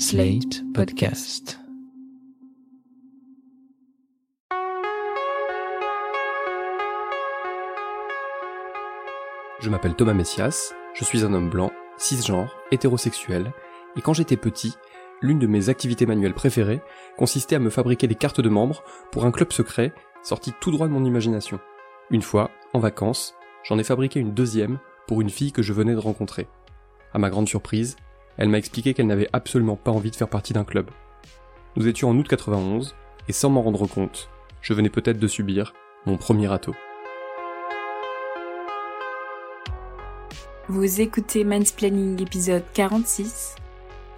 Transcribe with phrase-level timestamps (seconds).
[0.00, 1.58] Slate Podcast.
[9.58, 13.52] Je m'appelle Thomas Messias, je suis un homme blanc, cisgenre, hétérosexuel,
[13.96, 14.74] et quand j'étais petit,
[15.20, 16.80] l'une de mes activités manuelles préférées
[17.16, 19.92] consistait à me fabriquer des cartes de membres pour un club secret
[20.22, 21.58] sorti tout droit de mon imagination.
[22.12, 23.34] Une fois, en vacances,
[23.64, 24.78] j'en ai fabriqué une deuxième
[25.08, 26.46] pour une fille que je venais de rencontrer.
[27.12, 27.96] À ma grande surprise,
[28.38, 30.90] elle m'a expliqué qu'elle n'avait absolument pas envie de faire partie d'un club.
[31.76, 32.94] Nous étions en août 91,
[33.28, 34.30] et sans m'en rendre compte,
[34.62, 35.74] je venais peut-être de subir
[36.06, 36.74] mon premier râteau.
[40.68, 43.56] Vous écoutez Mansplaining épisode 46.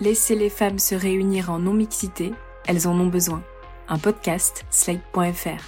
[0.00, 2.32] Laissez les femmes se réunir en non-mixité,
[2.66, 3.42] elles en ont besoin.
[3.88, 5.64] Un podcast, slate.fr.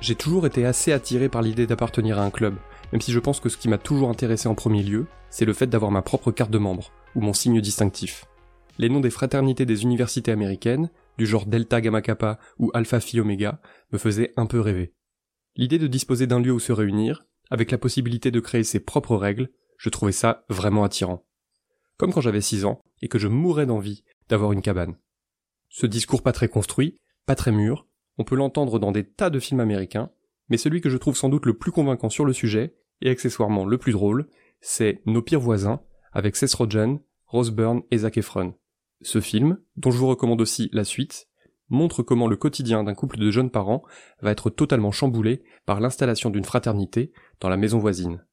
[0.00, 2.56] J'ai toujours été assez attiré par l'idée d'appartenir à un club,
[2.92, 5.52] même si je pense que ce qui m'a toujours intéressé en premier lieu, c'est le
[5.52, 8.24] fait d'avoir ma propre carte de membre, ou mon signe distinctif.
[8.78, 13.20] Les noms des fraternités des universités américaines, du genre Delta Gamma Kappa ou Alpha Phi
[13.20, 13.60] Omega,
[13.92, 14.94] me faisaient un peu rêver.
[15.56, 19.16] L'idée de disposer d'un lieu où se réunir, avec la possibilité de créer ses propres
[19.16, 21.24] règles, je trouvais ça vraiment attirant.
[21.96, 24.96] Comme quand j'avais 6 ans, et que je mourais d'envie d'avoir une cabane.
[25.68, 27.86] Ce discours pas très construit, pas très mûr,
[28.18, 30.10] on peut l'entendre dans des tas de films américains,
[30.48, 33.64] mais celui que je trouve sans doute le plus convaincant sur le sujet, et accessoirement
[33.64, 34.28] le plus drôle,
[34.60, 35.80] c'est Nos pires voisins,
[36.12, 38.54] avec Seth Rogen, Rose Byrne et Zac Efron.
[39.02, 41.28] Ce film, dont je vous recommande aussi la suite,
[41.68, 43.82] montre comment le quotidien d'un couple de jeunes parents
[44.20, 48.24] va être totalement chamboulé par l'installation d'une fraternité dans la maison voisine.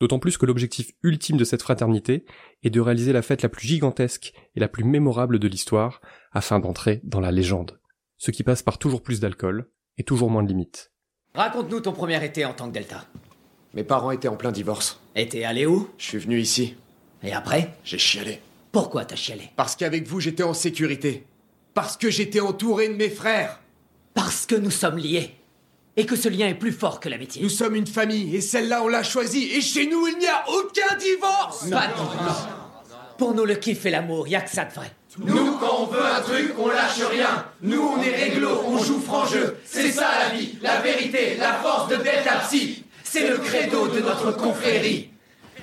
[0.00, 2.24] D'autant plus que l'objectif ultime de cette fraternité
[2.62, 6.00] est de réaliser la fête la plus gigantesque et la plus mémorable de l'histoire
[6.32, 7.80] afin d'entrer dans la légende.
[8.16, 10.92] Ce qui passe par toujours plus d'alcool et toujours moins de limites.
[11.34, 13.04] Raconte-nous ton premier été en tant que Delta.
[13.74, 15.00] Mes parents étaient en plein divorce.
[15.18, 16.76] Et t'es allé où Je suis venu ici.
[17.24, 18.40] Et après J'ai chialé.
[18.70, 21.24] Pourquoi t'as chialé Parce qu'avec vous, j'étais en sécurité.
[21.74, 23.58] Parce que j'étais entouré de mes frères.
[24.14, 25.34] Parce que nous sommes liés.
[25.96, 27.42] Et que ce lien est plus fort que l'amitié.
[27.42, 29.50] Nous sommes une famille, et celle-là, on l'a choisie.
[29.52, 32.46] Et chez nous, il n'y a aucun divorce Pas de divorce.
[33.18, 34.92] Pour nous, le kiff et l'amour, y a que ça de vrai.
[35.18, 37.44] Nous, quand on veut un truc, on lâche rien.
[37.62, 39.56] Nous, on est réglo, on joue franc jeu.
[39.64, 42.84] C'est ça la vie, la vérité, la force de Delta Psy.
[43.10, 45.08] C'est le credo de notre confrérie.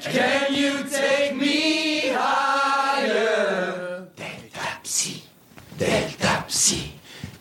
[0.02, 4.08] Can you take me higher?
[4.18, 5.22] Delta Psy,
[5.78, 6.92] Delta Psy,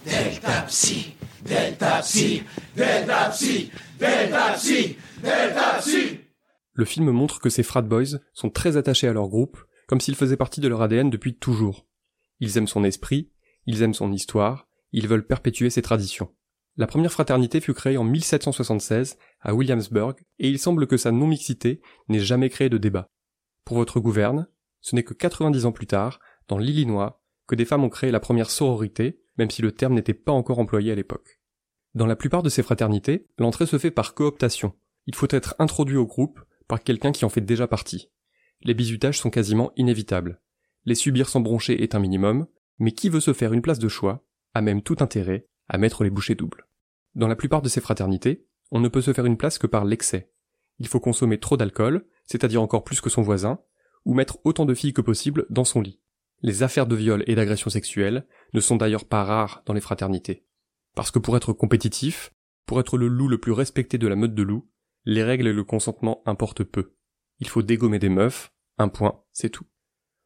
[0.04, 2.42] Delta Psy, Delta Psy,
[2.76, 6.20] Delta Psy, Delta Psy, Delta Psy.
[6.74, 9.56] Le film montre que ces frat boys sont très attachés à leur groupe,
[9.88, 11.86] comme s'ils faisaient partie de leur ADN depuis toujours.
[12.40, 13.30] Ils aiment son esprit,
[13.64, 16.30] ils aiment son histoire, ils veulent perpétuer ses traditions.
[16.76, 21.80] La première fraternité fut créée en 1776 à Williamsburg, et il semble que sa non-mixité
[22.08, 23.08] n'ait jamais créé de débat.
[23.64, 24.48] Pour votre gouverne,
[24.80, 26.18] ce n'est que 90 ans plus tard,
[26.48, 30.14] dans l'Illinois, que des femmes ont créé la première sororité, même si le terme n'était
[30.14, 31.40] pas encore employé à l'époque.
[31.94, 34.74] Dans la plupart de ces fraternités, l'entrée se fait par cooptation.
[35.06, 38.10] Il faut être introduit au groupe par quelqu'un qui en fait déjà partie.
[38.62, 40.40] Les bizutages sont quasiment inévitables.
[40.86, 42.46] Les subir sans broncher est un minimum,
[42.78, 44.24] mais qui veut se faire une place de choix
[44.54, 46.66] a même tout intérêt à mettre les bouchées doubles.
[47.14, 49.84] Dans la plupart de ces fraternités, on ne peut se faire une place que par
[49.84, 50.30] l'excès.
[50.78, 53.60] Il faut consommer trop d'alcool, c'est-à-dire encore plus que son voisin,
[54.04, 56.00] ou mettre autant de filles que possible dans son lit.
[56.42, 60.44] Les affaires de viol et d'agression sexuelle ne sont d'ailleurs pas rares dans les fraternités.
[60.94, 62.32] Parce que pour être compétitif,
[62.66, 64.68] pour être le loup le plus respecté de la meute de loups,
[65.04, 66.94] les règles et le consentement importent peu.
[67.40, 69.66] Il faut dégommer des meufs, un point, c'est tout.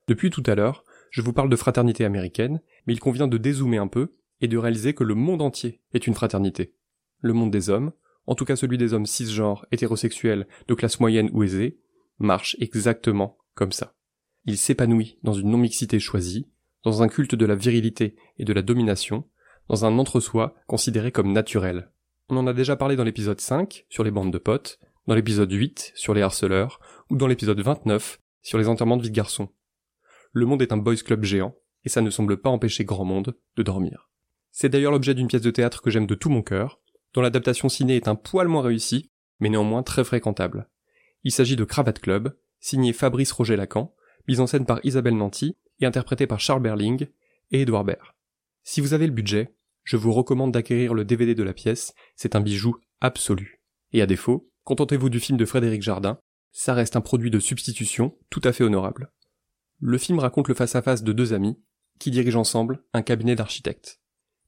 [0.08, 3.78] Depuis tout à l'heure, je vous parle de fraternité américaine, mais il convient de dézoomer
[3.78, 6.74] un peu et de réaliser que le monde entier est une fraternité.
[7.20, 7.92] Le monde des hommes,
[8.26, 11.78] en tout cas celui des hommes cisgenres, hétérosexuels, de classe moyenne ou aisée,
[12.18, 13.94] marche exactement comme ça.
[14.44, 16.48] Il s'épanouit dans une non-mixité choisie,
[16.84, 19.24] dans un culte de la virilité et de la domination,
[19.68, 21.90] dans un entre-soi considéré comme naturel.
[22.28, 25.50] On en a déjà parlé dans l'épisode 5 sur les bandes de potes, dans l'épisode
[25.50, 29.48] 8 sur les harceleurs, ou dans l'épisode 29 sur les enterrements de vie de garçons.
[30.32, 33.34] Le monde est un boys club géant, et ça ne semble pas empêcher grand monde
[33.56, 34.10] de dormir.
[34.60, 36.80] C'est d'ailleurs l'objet d'une pièce de théâtre que j'aime de tout mon cœur,
[37.14, 40.68] dont l'adaptation ciné est un poil moins réussie, mais néanmoins très fréquentable.
[41.22, 43.94] Il s'agit de Cravate Club, signé Fabrice Roger Lacan,
[44.26, 47.06] mise en scène par Isabelle Nanty et interprété par Charles Berling
[47.52, 48.16] et Edouard Baird.
[48.64, 52.34] Si vous avez le budget, je vous recommande d'acquérir le DVD de la pièce, c'est
[52.34, 53.62] un bijou absolu.
[53.92, 56.18] Et à défaut, contentez-vous du film de Frédéric Jardin,
[56.50, 59.12] ça reste un produit de substitution tout à fait honorable.
[59.78, 61.60] Le film raconte le face-à-face de deux amis,
[62.00, 64.00] qui dirigent ensemble un cabinet d'architectes.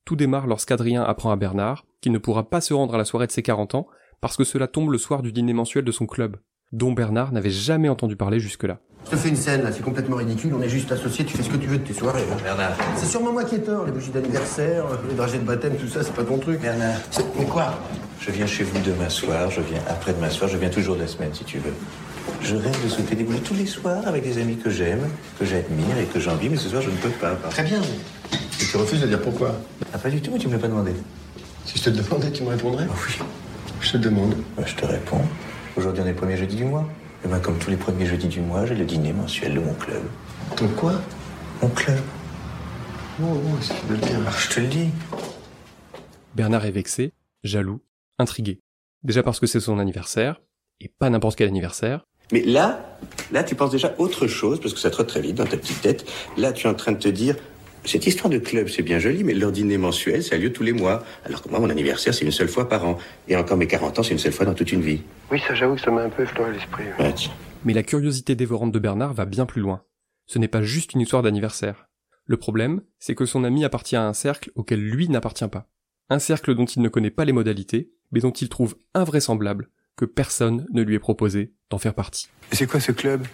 [0.04, 3.26] Tout démarre lorsqu'Adrien apprend à Bernard qu'il ne pourra pas se rendre à la soirée
[3.26, 3.86] de ses 40 ans
[4.20, 6.36] parce que cela tombe le soir du dîner mensuel de son club,
[6.72, 8.78] dont Bernard n'avait jamais entendu parler jusque-là.
[9.06, 11.42] Je te fais une scène là, c'est complètement ridicule, on est juste associés, tu fais
[11.42, 12.22] ce que tu veux de tes soirées.
[12.30, 12.36] hein.
[12.42, 12.72] Bernard.
[12.96, 16.02] C'est sûrement moi qui ai tort, les bougies d'anniversaire, les dragées de baptême, tout ça,
[16.02, 16.60] c'est pas ton truc.
[16.60, 16.98] Bernard.
[17.10, 17.78] C'est- Mais quoi?
[18.20, 21.00] Je viens chez vous demain soir, je viens après demain soir, je viens toujours de
[21.00, 21.72] la semaine si tu veux.
[22.42, 25.08] Je rêve de sauter des bougies tous les soirs avec des amis que j'aime,
[25.38, 27.34] que j'admire et que j'envie, mais ce soir je ne peux pas.
[27.50, 27.80] Très bien.
[28.60, 29.54] Et tu refuses de dire pourquoi
[29.92, 30.92] Ah, pas du tout, mais tu me l'as pas demandé.
[31.64, 33.24] Si je te le demandais, tu me répondrais Ah oui.
[33.80, 34.34] Je te le demande.
[34.56, 35.22] Bah, je te réponds.
[35.76, 36.86] Aujourd'hui on est le premier jeudi du mois.
[37.24, 39.74] Et ben, comme tous les premiers jeudis du mois, j'ai le dîner mensuel de mon
[39.74, 40.02] club.
[40.56, 40.94] Ton quoi?
[41.62, 41.98] Mon club
[43.22, 44.18] Oh, oh, c'est de le dire.
[44.18, 44.88] Alors je te le dis.
[46.34, 47.12] Bernard est vexé,
[47.44, 47.80] jaloux,
[48.18, 48.60] intrigué.
[49.02, 50.40] Déjà parce que c'est son anniversaire,
[50.80, 52.96] et pas n'importe quel anniversaire, Mais là,
[53.32, 55.80] là, tu penses déjà autre chose, parce que ça trotte très vite dans ta petite
[55.82, 56.06] tête.
[56.38, 57.36] Là, tu es en train de te dire,
[57.84, 60.62] cette histoire de club, c'est bien joli, mais leur dîner mensuel, ça a lieu tous
[60.62, 61.04] les mois.
[61.24, 62.98] Alors que moi, mon anniversaire, c'est une seule fois par an.
[63.28, 65.00] Et encore mes 40 ans, c'est une seule fois dans toute une vie.
[65.30, 66.84] Oui, ça, j'avoue que ça m'a un peu effleuré l'esprit.
[66.98, 67.14] Ouais,
[67.64, 69.82] mais la curiosité dévorante de Bernard va bien plus loin.
[70.26, 71.88] Ce n'est pas juste une histoire d'anniversaire.
[72.26, 75.68] Le problème, c'est que son ami appartient à un cercle auquel lui n'appartient pas.
[76.08, 80.04] Un cercle dont il ne connaît pas les modalités, mais dont il trouve invraisemblable que
[80.04, 82.28] personne ne lui ait proposé d'en faire partie.
[82.52, 83.26] Et c'est quoi ce club?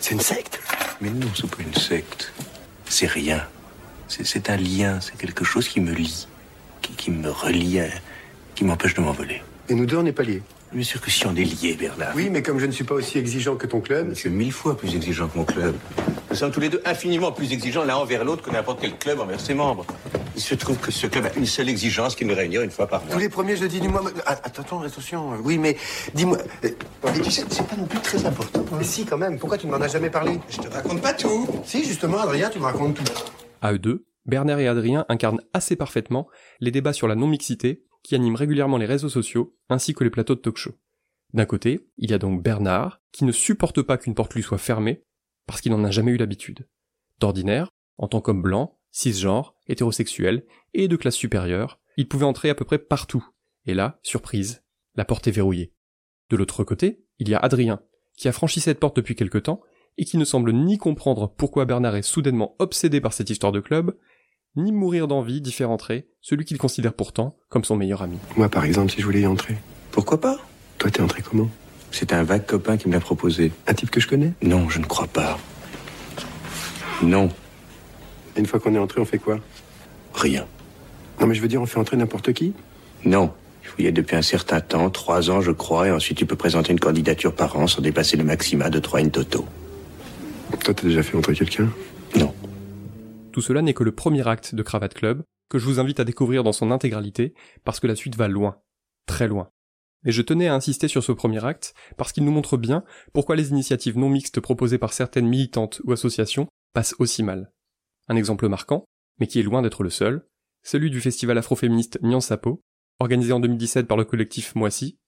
[0.00, 0.60] C'est une secte
[1.00, 2.32] Mais non, c'est pas une secte.
[2.92, 3.40] C'est rien.
[4.06, 6.28] C'est un lien, c'est quelque chose qui me lie,
[6.82, 7.80] qui, me relie,
[8.54, 9.40] qui m'empêche de m'envoler.
[9.70, 10.42] Et nous deux, on n'est pas liés.
[10.72, 12.12] Bien sûr que si on est liés, Bernard.
[12.16, 14.52] Oui, mais comme je ne suis pas aussi exigeant que ton club, Je suis mille
[14.52, 15.74] fois plus exigeant que mon club.
[16.30, 19.20] Nous sommes tous les deux infiniment plus exigeants l'un envers l'autre que n'importe quel club
[19.20, 19.84] envers ses membres.
[20.34, 22.86] Il se trouve que ce club a une seule exigence qui nous réunir une fois
[22.86, 23.12] par mois.
[23.12, 24.02] tous les premiers jeudis du mois.
[24.24, 25.32] Ah, Attends, attends, attention.
[25.44, 25.76] Oui, mais
[26.14, 26.38] dis-moi.
[26.64, 26.68] euh,
[27.04, 28.64] Mais tu sais, c'est pas non plus très important.
[28.78, 29.38] Mais si, quand même.
[29.38, 30.40] Pourquoi tu ne m'en as jamais parlé?
[30.48, 31.46] Je te raconte pas tout.
[31.66, 33.04] Si, justement, Adrien, tu me racontes tout.
[33.60, 36.28] À eux deux, Bernard et Adrien incarnent assez parfaitement
[36.60, 40.34] les débats sur la non-mixité qui animent régulièrement les réseaux sociaux ainsi que les plateaux
[40.34, 40.72] de talk-show.
[41.32, 44.58] D'un côté, il y a donc Bernard, qui ne supporte pas qu'une porte lui soit
[44.58, 45.04] fermée,
[45.46, 46.68] parce qu'il n'en a jamais eu l'habitude.
[47.20, 50.44] D'ordinaire, en tant qu'homme blanc, cisgenre, hétérosexuel
[50.74, 53.26] et de classe supérieure, il pouvait entrer à peu près partout.
[53.66, 54.62] Et là, surprise,
[54.94, 55.72] la porte est verrouillée.
[56.30, 57.80] De l'autre côté, il y a Adrien,
[58.16, 59.62] qui a franchi cette porte depuis quelque temps
[59.98, 63.60] et qui ne semble ni comprendre pourquoi Bernard est soudainement obsédé par cette histoire de
[63.60, 63.96] club,
[64.56, 68.18] ni mourir d'envie d'y faire entrer celui qu'il considère pourtant comme son meilleur ami.
[68.36, 69.56] Moi, par exemple, si je voulais y entrer.
[69.90, 70.38] Pourquoi pas?
[70.78, 71.48] Toi, t'es entré comment?
[71.90, 73.52] C'est un vague copain qui me l'a proposé.
[73.66, 74.32] Un type que je connais?
[74.42, 75.38] Non, je ne crois pas.
[77.02, 77.28] Non,
[78.36, 79.38] Et Une fois qu'on est entré, on fait quoi?
[80.14, 80.46] Rien.
[81.20, 82.54] Non, mais je veux dire, on fait entrer n'importe qui?
[83.04, 83.32] Non.
[83.64, 86.26] Il faut y être depuis un certain temps, trois ans je crois, et ensuite tu
[86.26, 89.44] peux présenter une candidature par an sans dépasser le maxima de trois in toto.
[90.64, 91.68] Toi, t'as déjà fait entrer quelqu'un?
[93.32, 96.04] Tout cela n'est que le premier acte de Cravate Club, que je vous invite à
[96.04, 97.34] découvrir dans son intégralité,
[97.64, 98.60] parce que la suite va loin,
[99.06, 99.50] très loin.
[100.04, 103.36] Et je tenais à insister sur ce premier acte, parce qu'il nous montre bien pourquoi
[103.36, 107.52] les initiatives non mixtes proposées par certaines militantes ou associations passent aussi mal.
[108.08, 108.84] Un exemple marquant,
[109.18, 110.26] mais qui est loin d'être le seul,
[110.62, 112.62] celui du festival afroféministe Nyan Sapo,
[112.98, 114.98] organisé en 2017 par le collectif Moissy,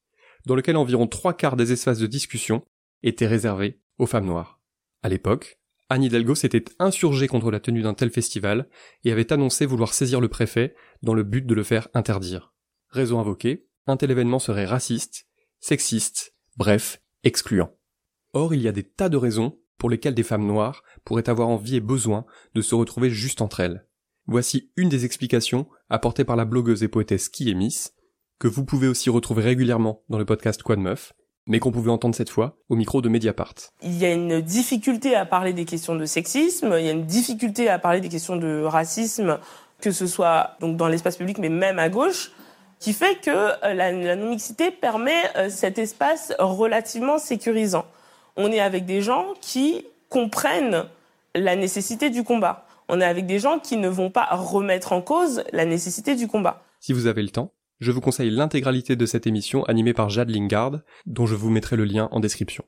[0.46, 2.64] dans lequel environ trois quarts des espaces de discussion
[3.02, 4.60] étaient réservés aux femmes noires.
[5.02, 5.58] À l'époque,
[5.94, 8.69] Anne Hidalgo s'était insurgée contre la tenue d'un tel festival
[9.05, 10.75] et avait annoncé vouloir saisir le préfet
[11.05, 12.52] dans le but de le faire interdire.
[12.88, 15.29] Raison invoquée, un tel événement serait raciste,
[15.61, 17.79] sexiste, bref, excluant.
[18.32, 21.46] Or, il y a des tas de raisons pour lesquelles des femmes noires pourraient avoir
[21.46, 22.26] envie et besoin
[22.56, 23.86] de se retrouver juste entre elles.
[24.27, 27.94] Voici une des explications apportées par la blogueuse et poétesse Qui est Miss,
[28.41, 31.13] que vous pouvez aussi retrouver régulièrement dans le podcast Quoi de Meuf,
[31.46, 33.55] mais qu'on pouvait entendre cette fois au micro de Mediapart.
[33.82, 37.06] Il y a une difficulté à parler des questions de sexisme, il y a une
[37.06, 39.39] difficulté à parler des questions de racisme,
[39.81, 42.32] que ce soit donc dans l'espace public, mais même à gauche,
[42.81, 47.86] qui fait que euh, la, la non-mixité permet euh, cet espace relativement sécurisant.
[48.36, 50.84] On est avec des gens qui comprennent
[51.34, 52.67] la nécessité du combat.
[52.89, 56.29] On est avec des gens qui ne vont pas remettre en cause la nécessité du
[56.29, 56.63] combat.
[56.81, 57.51] Si vous avez le temps,
[57.84, 61.76] je vous conseille l'intégralité de cette émission animée par Jade Lingard, dont je vous mettrai
[61.76, 62.64] le lien en description.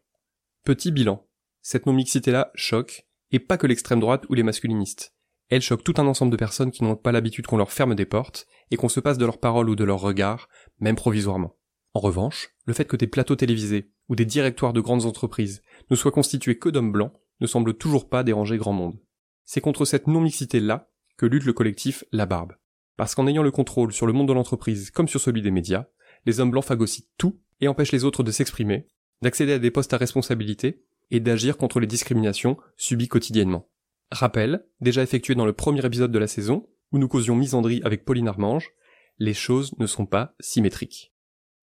[0.63, 1.27] Petit bilan.
[1.63, 5.15] Cette non-mixité-là choque, et pas que l'extrême droite ou les masculinistes.
[5.49, 8.05] Elle choque tout un ensemble de personnes qui n'ont pas l'habitude qu'on leur ferme des
[8.05, 11.57] portes, et qu'on se passe de leurs paroles ou de leurs regards, même provisoirement.
[11.95, 15.97] En revanche, le fait que des plateaux télévisés ou des directoires de grandes entreprises ne
[15.97, 19.01] soient constitués que d'hommes blancs ne semble toujours pas déranger grand monde.
[19.47, 22.53] C'est contre cette non-mixité-là que lutte le collectif La Barbe.
[22.97, 25.87] Parce qu'en ayant le contrôle sur le monde de l'entreprise comme sur celui des médias,
[26.25, 28.87] les hommes blancs phagocytent tout et empêchent les autres de s'exprimer,
[29.23, 33.69] d'accéder à des postes à responsabilité et d'agir contre les discriminations subies quotidiennement.
[34.11, 38.05] Rappel, déjà effectué dans le premier épisode de la saison, où nous causions misandrie avec
[38.05, 38.71] Pauline Armange,
[39.19, 41.13] les choses ne sont pas symétriques.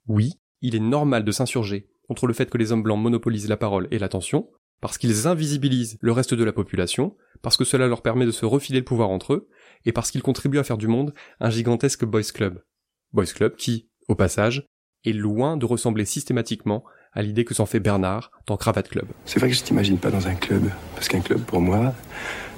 [0.07, 3.57] Oui, il est normal de s'insurger contre le fait que les hommes blancs monopolisent la
[3.57, 4.49] parole et l'attention,
[4.81, 8.45] parce qu'ils invisibilisent le reste de la population, parce que cela leur permet de se
[8.45, 9.49] refiler le pouvoir entre eux,
[9.85, 12.63] et parce qu'ils contribuent à faire du monde un gigantesque boys club.
[13.11, 14.67] Boys club qui, au passage,
[15.05, 19.05] est loin de ressembler systématiquement à l'idée que s'en fait Bernard dans Cravate Club.
[19.25, 21.93] C'est vrai que je t'imagine pas dans un club, parce qu'un club pour moi,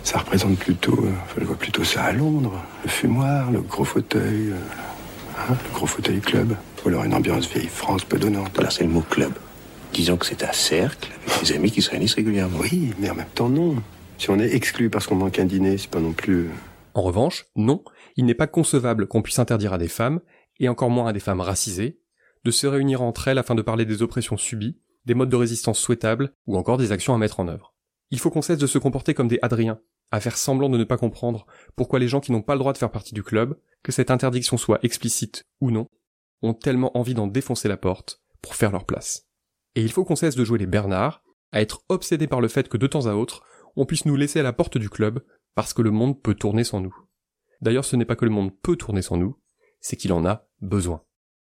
[0.03, 4.51] ça représente plutôt, euh, je vois plutôt ça à Londres, le fumoir, le gros fauteuil,
[4.51, 4.57] euh,
[5.37, 8.51] hein, le gros fauteuil club, ou alors une ambiance vieille France peu donnante.
[8.53, 9.33] Voilà, c'est le mot club.
[9.95, 12.59] Disons que c'est un cercle avec des amis qui se réunissent régulièrement.
[12.59, 13.81] Oui, mais en même temps non.
[14.17, 16.49] Si on est exclu parce qu'on manque un dîner, c'est pas non plus.
[16.95, 17.81] En revanche, non,
[18.17, 20.19] il n'est pas concevable qu'on puisse interdire à des femmes,
[20.59, 22.01] et encore moins à des femmes racisées,
[22.43, 25.79] de se réunir entre elles afin de parler des oppressions subies, des modes de résistance
[25.79, 27.73] souhaitables, ou encore des actions à mettre en œuvre.
[28.11, 29.79] Il faut qu'on cesse de se comporter comme des Adriens,
[30.11, 31.45] à faire semblant de ne pas comprendre
[31.77, 34.11] pourquoi les gens qui n'ont pas le droit de faire partie du club, que cette
[34.11, 35.87] interdiction soit explicite ou non,
[36.41, 39.25] ont tellement envie d'en défoncer la porte pour faire leur place.
[39.75, 42.67] Et il faut qu'on cesse de jouer les Bernards, à être obsédés par le fait
[42.67, 43.43] que de temps à autre,
[43.75, 46.63] on puisse nous laisser à la porte du club parce que le monde peut tourner
[46.63, 46.95] sans nous.
[47.61, 49.39] D'ailleurs, ce n'est pas que le monde peut tourner sans nous,
[49.79, 51.03] c'est qu'il en a besoin.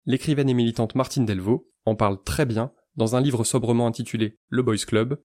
[0.07, 4.63] L'écrivaine et militante Martine Delvaux en parle très bien dans un livre sobrement intitulé Le
[4.63, 5.21] Boys Club,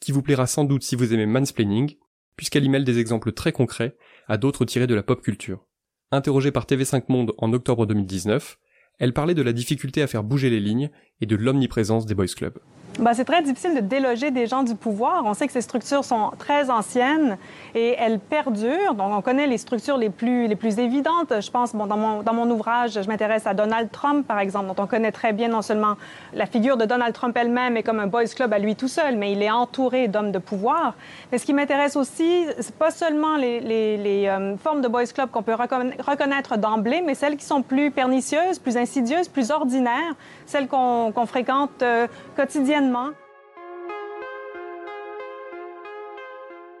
[0.00, 1.96] qui vous plaira sans doute si vous aimez mansplaining,
[2.36, 5.66] puisqu'elle y mêle des exemples très concrets à d'autres tirés de la pop culture.
[6.10, 8.58] Interrogée par TV5 Monde en octobre 2019,
[8.98, 12.26] elle parlait de la difficulté à faire bouger les lignes et de l'omniprésence des boys
[12.26, 12.58] clubs.
[12.98, 15.22] Ben, c'est très difficile de déloger des gens du pouvoir.
[15.24, 17.38] On sait que ces structures sont très anciennes
[17.74, 18.92] et elles perdurent.
[18.94, 21.32] Donc, on connaît les structures les plus, les plus évidentes.
[21.40, 24.66] Je pense, bon, dans, mon, dans mon ouvrage, je m'intéresse à Donald Trump, par exemple,
[24.66, 25.94] dont on connaît très bien non seulement
[26.34, 29.16] la figure de Donald Trump elle-même est comme un boys club à lui tout seul,
[29.16, 30.94] mais il est entouré d'hommes de pouvoir.
[31.30, 35.30] Mais ce qui m'intéresse aussi, c'est pas seulement les, les, euh, formes de boys club
[35.30, 40.68] qu'on peut reconnaître d'emblée, mais celles qui sont plus pernicieuses, plus insidieuses, plus ordinaires, celles
[40.68, 42.06] qu'on qu fréquente euh,
[42.36, 42.81] quotidiennement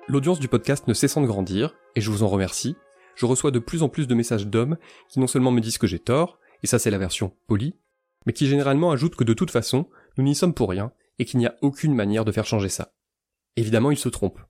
[0.08, 2.76] L'audience du podcast ne cessant de grandir, et je vous en remercie,
[3.14, 4.76] je reçois de plus en plus de messages d'hommes
[5.08, 7.76] qui non seulement me disent que j'ai tort, et ça c'est la version polie,
[8.26, 11.38] mais qui généralement ajoutent que de toute façon, nous n'y sommes pour rien, et qu'il
[11.38, 12.94] n'y a aucune manière de faire changer ça.
[13.56, 14.42] Évidemment, ils se trompent.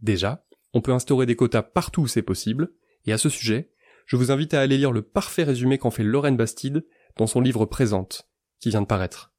[0.00, 2.72] Déjà, on peut instaurer des quotas partout où c'est possible,
[3.04, 3.72] et à ce sujet,
[4.06, 6.86] je vous invite à aller lire le parfait résumé qu'en fait Lorraine Bastide
[7.16, 8.28] dans son livre Présente,
[8.60, 9.29] qui vient de paraître.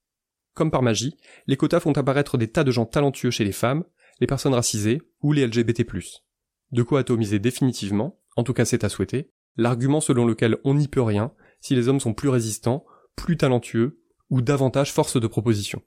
[0.54, 1.16] Comme par magie,
[1.46, 3.84] les quotas font apparaître des tas de gens talentueux chez les femmes,
[4.20, 5.84] les personnes racisées ou les LGBT+.
[6.72, 10.88] De quoi atomiser définitivement, en tout cas c'est à souhaiter, l'argument selon lequel on n'y
[10.88, 12.84] peut rien si les hommes sont plus résistants,
[13.16, 15.82] plus talentueux ou davantage force de proposition.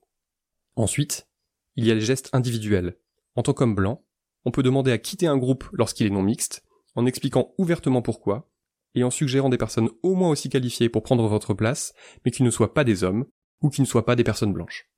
[0.76, 1.28] Ensuite,
[1.76, 2.98] il y a les gestes individuels.
[3.36, 4.06] En tant qu'homme blanc,
[4.46, 6.64] on peut demander à quitter un groupe lorsqu'il est non mixte,
[6.96, 8.50] en expliquant ouvertement pourquoi,
[8.94, 11.94] et en suggérant des personnes au moins aussi qualifiées pour prendre votre place,
[12.24, 13.26] mais qui ne soient pas des hommes,
[13.62, 14.90] ou qui ne soient pas des personnes blanches.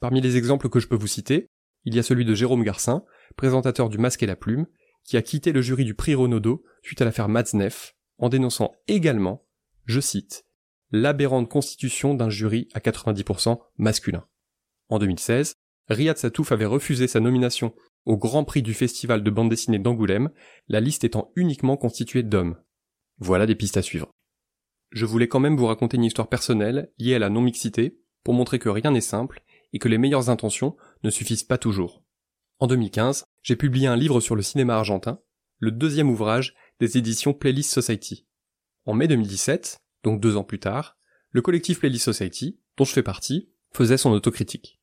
[0.00, 1.48] Parmi les exemples que je peux vous citer,
[1.84, 3.04] il y a celui de Jérôme Garcin,
[3.36, 4.66] présentateur du Masque et la Plume,
[5.04, 9.46] qui a quitté le jury du prix Renaudot suite à l'affaire Matzneff, en dénonçant également,
[9.84, 10.46] je cite,
[10.90, 14.24] l'aberrante constitution d'un jury à 90% masculin.
[14.88, 15.54] En 2016,
[15.88, 17.74] Riyad Satouf avait refusé sa nomination
[18.06, 20.30] au Grand Prix du Festival de bande dessinée d'Angoulême,
[20.68, 22.56] la liste étant uniquement constituée d'hommes.
[23.18, 24.13] Voilà des pistes à suivre.
[24.90, 28.58] Je voulais quand même vous raconter une histoire personnelle liée à la non-mixité pour montrer
[28.58, 32.02] que rien n'est simple et que les meilleures intentions ne suffisent pas toujours.
[32.60, 35.20] En 2015, j'ai publié un livre sur le cinéma argentin,
[35.58, 38.26] le deuxième ouvrage des éditions Playlist Society.
[38.86, 40.96] En mai 2017, donc deux ans plus tard,
[41.30, 44.80] le collectif Playlist Society, dont je fais partie, faisait son autocritique.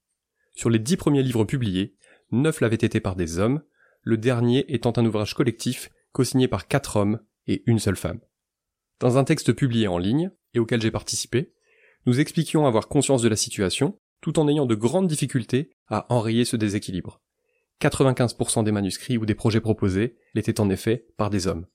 [0.54, 1.96] Sur les dix premiers livres publiés,
[2.32, 3.64] neuf l'avaient été par des hommes,
[4.02, 8.20] le dernier étant un ouvrage collectif co-signé par quatre hommes et une seule femme.
[9.02, 11.54] Dans un texte publié en ligne, et auquel j'ai participé,
[12.06, 16.46] nous expliquions avoir conscience de la situation, tout en ayant de grandes difficultés à enrayer
[16.46, 17.20] ce déséquilibre.
[17.82, 21.66] 95% des manuscrits ou des projets proposés l'étaient en effet par des hommes.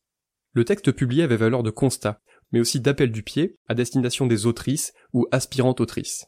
[0.52, 4.46] Le texte publié avait valeur de constat, mais aussi d'appel du pied à destination des
[4.46, 6.26] autrices ou aspirantes autrices.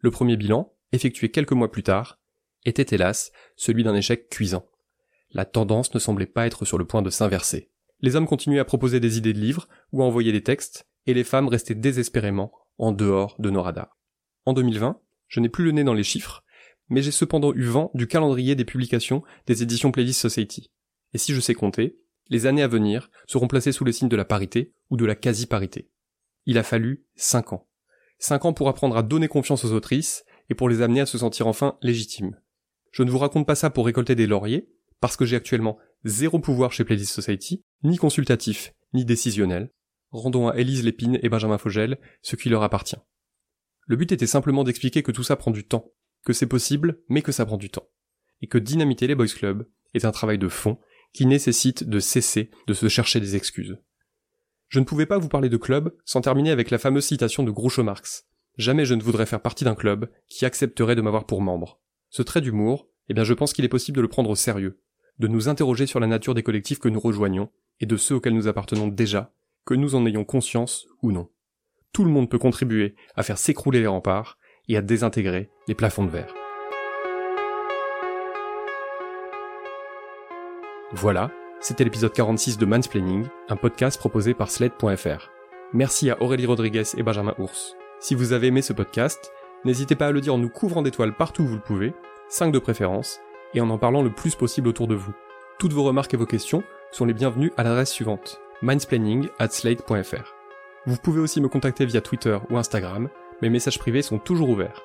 [0.00, 2.18] Le premier bilan, effectué quelques mois plus tard,
[2.64, 4.66] était hélas celui d'un échec cuisant.
[5.30, 7.69] La tendance ne semblait pas être sur le point de s'inverser.
[8.02, 11.14] Les hommes continuaient à proposer des idées de livres ou à envoyer des textes, et
[11.14, 13.98] les femmes restaient désespérément en dehors de nos radars.
[14.46, 16.42] En 2020, je n'ai plus le nez dans les chiffres,
[16.88, 20.70] mais j'ai cependant eu vent du calendrier des publications des éditions Playlist Society.
[21.14, 24.16] Et si je sais compter, les années à venir seront placées sous le signe de
[24.16, 25.90] la parité ou de la quasi-parité.
[26.46, 27.68] Il a fallu cinq ans.
[28.18, 31.18] Cinq ans pour apprendre à donner confiance aux autrices et pour les amener à se
[31.18, 32.38] sentir enfin légitimes.
[32.92, 34.68] Je ne vous raconte pas ça pour récolter des lauriers,
[35.00, 39.70] parce que j'ai actuellement zéro pouvoir chez Playlist Society, ni consultatif, ni décisionnel.
[40.10, 42.96] Rendons à Élise Lépine et Benjamin Fogel ce qui leur appartient.
[43.86, 45.92] Le but était simplement d'expliquer que tout ça prend du temps,
[46.24, 47.88] que c'est possible, mais que ça prend du temps.
[48.42, 50.78] et que dynamiter les boys clubs est un travail de fond
[51.12, 53.78] qui nécessite de cesser de se chercher des excuses.
[54.68, 57.50] Je ne pouvais pas vous parler de club sans terminer avec la fameuse citation de
[57.50, 58.26] Groucho Marx.
[58.56, 61.80] Jamais je ne voudrais faire partie d'un club qui accepterait de m'avoir pour membre.
[62.08, 64.80] Ce trait d'humour, eh bien je pense qu'il est possible de le prendre au sérieux,
[65.18, 67.50] de nous interroger sur la nature des collectifs que nous rejoignons
[67.80, 69.32] et de ceux auxquels nous appartenons déjà,
[69.64, 71.28] que nous en ayons conscience ou non.
[71.92, 74.38] Tout le monde peut contribuer à faire s'écrouler les remparts
[74.68, 76.34] et à désintégrer les plafonds de verre.
[80.92, 85.30] Voilà, c'était l'épisode 46 de Mansplaining, un podcast proposé par Sled.fr.
[85.72, 87.76] Merci à Aurélie Rodriguez et Benjamin Ours.
[88.00, 89.32] Si vous avez aimé ce podcast,
[89.64, 91.92] n'hésitez pas à le dire en nous couvrant d'étoiles partout où vous le pouvez,
[92.28, 93.20] 5 de préférence,
[93.54, 95.12] et en en parlant le plus possible autour de vous.
[95.58, 100.34] Toutes vos remarques et vos questions sont les bienvenues à l'adresse suivante, mindsplaining at slate.fr.
[100.86, 103.08] Vous pouvez aussi me contacter via Twitter ou Instagram,
[103.42, 104.82] mes messages privés sont toujours ouverts.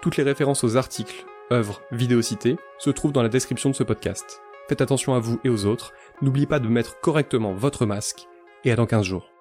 [0.00, 3.82] Toutes les références aux articles, œuvres, vidéos citées se trouvent dans la description de ce
[3.82, 4.40] podcast.
[4.68, 8.26] Faites attention à vous et aux autres, n'oubliez pas de mettre correctement votre masque,
[8.64, 9.35] et à dans 15 jours.